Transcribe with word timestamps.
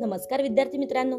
नमस्कार 0.00 0.42
विद्यार्थी 0.42 0.78
मित्रांनो. 0.78 1.18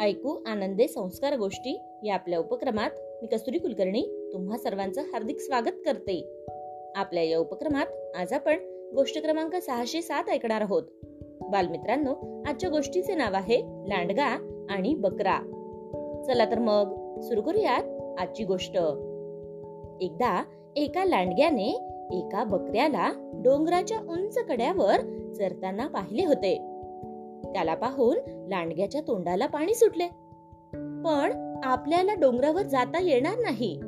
ऐकू 0.00 0.42
आनंदे 0.46 0.88
संस्कार 0.88 1.36
गोष्टी 1.36 1.80
या 2.02 2.14
आपल्या 2.14 2.38
उपक्रमात 2.38 2.90
मी 3.22 3.26
कस्तुरी 3.26 3.58
कुलकर्णी 3.58 4.30
तुम्हा 4.32 4.58
सर्वांचं 4.58 5.00
हार्दिक 5.00 5.40
स्वागत 5.40 5.74
करते. 5.84 6.44
आपल्या 6.96 7.22
या 7.22 7.38
उपक्रमात 7.38 7.86
आज 8.16 8.32
आपण 8.32 8.56
गोष्ट 8.94 9.22
क्रमांक 9.22 9.56
सहाशे 9.56 10.02
सात 10.02 10.24
ऐकणार 10.28 10.60
आहोत. 10.60 10.82
बालमित्रांनो 11.40 12.42
आजच्या 12.46 12.70
गोष्टीचे 12.70 13.14
नाव 13.14 13.34
आहे 13.34 13.62
लांडगा 13.88 14.26
आणि 14.70 14.94
बकरा. 14.94 15.38
चला 16.26 16.44
तर 16.44 16.58
मग 16.58 17.20
सुरू 17.20 17.42
करूयात 17.42 18.18
आजची 18.20 18.44
गोष्ट. 18.44 18.76
एकदा 20.00 20.44
एका 20.76 21.04
लांडग्याने 21.04 21.70
एका 22.12 22.44
बकऱ्याला 22.44 23.12
डोंगराच्या 23.44 23.98
उंच 23.98 24.38
कड्यावर 24.38 25.00
चरताना 25.32 25.86
पाहिले 25.86 26.24
होते. 26.24 26.75
त्याला 27.52 27.74
पाहून 27.74 28.16
लांडग्याच्या 28.48 29.00
तोंडाला 29.00 29.46
पाणी 29.46 29.74
सुटले. 29.74 30.06
पण 31.04 31.60
आपल्याला 31.64 32.14
डोंगरावर 32.14 32.62
जाता 32.62 33.00
येणार 33.00 33.38
नाही 33.38 33.80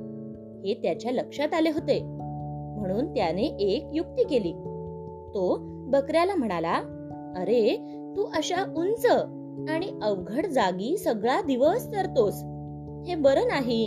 हे 0.64 0.74
त्याच्या 0.82 1.12
लक्षात 1.12 1.54
आले 1.54 1.70
होते. 1.70 2.00
म्हणून 2.78 3.14
त्याने 3.14 3.42
एक 3.42 3.86
युक्ती 3.92 4.24
केली. 4.24 4.52
तो 5.34 5.56
बकऱ्याला 5.62 6.34
म्हणाला 6.34 6.74
अरे 7.36 7.76
तू 8.16 8.24
अशा 8.24 8.62
उंच 8.76 9.06
आणि 9.68 9.98
अवघड 10.02 10.46
जागी 10.46 10.96
सगळा 10.96 11.40
दिवस 11.40 11.92
तरतोस. 11.92 12.34
हे 13.08 13.14
बरं 13.14 13.48
नाही. 13.48 13.86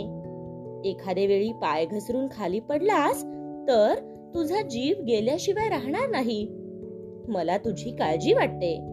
एखाद्या 0.90 1.26
वेळी 1.26 1.52
पाय 1.52 1.86
घसरून 1.86 2.26
खाली 2.32 2.60
पडलास 2.60 3.24
तर 3.68 3.94
तुझा 4.34 4.62
जीव 4.62 5.02
गेल्याशिवाय 5.04 5.68
राहणार 5.68 6.08
नाही. 6.08 6.46
मला 7.28 7.56
तुझी 7.56 7.90
काळजी 7.90 8.32
वाटते. 8.32 8.91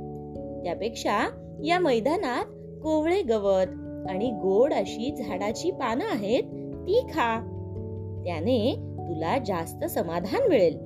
त्यापेक्षा 0.63 1.29
या 1.65 1.79
मैदानात 1.79 2.45
कोवळे 2.83 3.21
गवत 3.21 3.67
आणि 4.09 4.29
गोड 4.31 4.73
अशी 4.73 5.15
झाडाची 5.15 5.71
पानं 5.71 6.05
आहेत 6.05 6.43
ती 6.73 6.99
खा. 6.99 7.39
त्याने 8.25 8.75
तुला 8.97 9.37
जास्त 9.37 9.85
समाधान 9.85 10.47
मिळेल. 10.49 10.77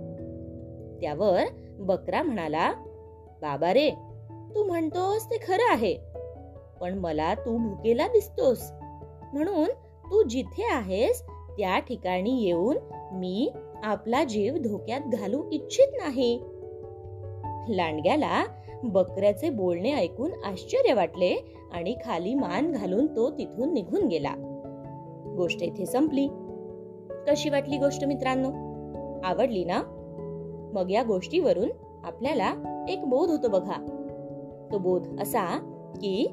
त्यावर 1.01 1.43
बकरा 1.79 2.23
म्हणाला 2.23 2.71
बाबा 3.41 3.73
रे 3.73 3.89
तू 4.55 4.63
म्हणतोस 4.63 5.25
ते 5.25 5.37
खरं 5.47 5.71
आहे 5.71 5.97
पण 6.81 6.93
मला 6.93 7.33
तू 7.33 7.57
भुकेला 7.57 8.07
दिसतोस. 8.07 8.71
म्हणून 9.33 9.65
तू 10.11 10.23
जिथे 10.23 10.63
आहेस 10.71 11.21
त्या 11.57 11.79
ठिकाणी 11.79 12.43
येऊन 12.43 12.77
मी 13.13 13.51
आपला 13.83 14.23
जीव 14.23 14.55
धोक्यात 14.55 15.01
घालू 15.01 15.43
इच्छित 15.51 15.87
नाही. 15.97 16.39
लांडग्याला 17.69 18.43
बकऱ्याचे 18.83 19.49
बोलणे 19.49 19.93
ऐकून 19.93 20.31
आश्चर्य 20.45 20.93
वाटले 20.93 21.55
आणि 21.71 21.95
खाली 22.05 22.33
मान 22.33 22.71
घालून 22.71 23.15
तो 23.15 23.31
तिथून 23.31 23.73
निघून 23.73 24.07
गेला. 24.07 24.35
गोष्ट 25.37 25.63
इथे 25.63 25.85
संपली. 25.85 26.27
कशी 27.27 27.49
वाटली 27.49 27.77
गोष्ट 27.77 28.05
मित्रांनो? 28.05 28.49
आवडली 29.23 29.65
ना? 29.65 29.81
मग 30.73 30.91
या 30.91 31.03
गोष्टीवरून 31.03 31.69
आपल्याला 32.03 32.53
एक 32.89 33.05
बोध 33.05 33.29
होतो 33.29 33.47
बघा. 33.47 33.85
तो 34.71 34.77
बोध 34.77 35.21
असा 35.21 35.57
की 35.95 36.27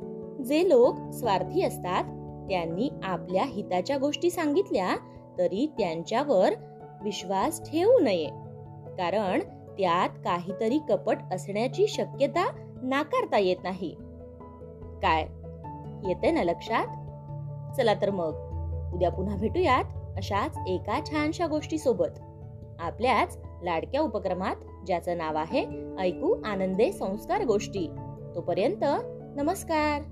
जे 0.45 0.69
लोक 0.69 1.13
स्वार्थी 1.13 1.63
असतात 1.63 2.05
त्यांनी 2.49 2.91
आपल्या 3.03 3.45
हिताच्या 3.45 3.99
गोष्टी 3.99 4.31
सांगितल्या 4.31 4.97
तरी 5.39 5.73
त्यांच्यावर 5.79 6.53
विश्वास 7.05 7.71
ठेवू 7.71 7.99
नये. 7.99 8.27
कारण 8.99 9.41
त्यात 9.81 10.09
काहीतरी 10.25 10.79
कपट 10.89 11.17
असण्याची 11.33 11.87
शक्यता 11.87 12.51
नाकारता 12.83 13.39
येत 13.39 13.57
नाही. 13.63 13.95
काय? 15.03 15.27
येते 16.09 16.31
ना 16.31 16.43
लक्षात? 16.43 16.87
चला 17.77 17.95
तर 17.95 18.11
मग 18.11 18.35
उद्या 18.95 19.11
पुन्हा 19.11 19.37
भेटूयात 19.37 19.85
अशाच 20.17 20.59
एका 20.67 21.01
छानशा 21.11 21.47
गोष्टी 21.47 21.79
सोबत 21.79 22.19
आपल्याच 22.81 23.39
लाडक्या 23.63 24.01
उपक्रमात 24.01 24.57
ज्याचं 24.87 25.19
नाव 25.19 25.37
आहे 25.37 25.67
ऐकू 25.99 26.43
आनंदे 26.45 26.93
संस्कार 26.93 27.45
गोष्टी. 27.45 27.89
तोपर्यंत 28.35 28.85
नमस्कार! 29.37 30.03